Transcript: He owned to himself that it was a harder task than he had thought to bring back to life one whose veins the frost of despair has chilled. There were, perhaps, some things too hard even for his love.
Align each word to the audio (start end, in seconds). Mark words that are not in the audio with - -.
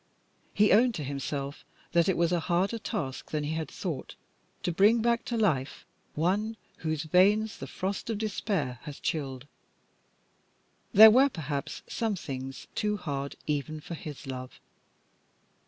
He 0.55 0.71
owned 0.71 0.95
to 0.95 1.03
himself 1.03 1.63
that 1.91 2.09
it 2.09 2.17
was 2.17 2.31
a 2.31 2.39
harder 2.49 2.79
task 2.79 3.29
than 3.29 3.43
he 3.43 3.53
had 3.53 3.69
thought 3.69 4.15
to 4.63 4.71
bring 4.71 4.99
back 4.99 5.23
to 5.25 5.37
life 5.37 5.85
one 6.15 6.57
whose 6.77 7.03
veins 7.03 7.59
the 7.59 7.67
frost 7.67 8.09
of 8.09 8.17
despair 8.17 8.79
has 8.81 8.99
chilled. 8.99 9.45
There 10.91 11.11
were, 11.11 11.29
perhaps, 11.29 11.83
some 11.85 12.15
things 12.15 12.65
too 12.73 12.97
hard 12.97 13.35
even 13.45 13.79
for 13.79 13.93
his 13.93 14.25
love. 14.25 14.59